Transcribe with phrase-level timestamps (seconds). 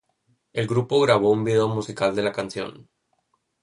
[0.51, 2.89] El grupo grabó un vídeo musical de la canción.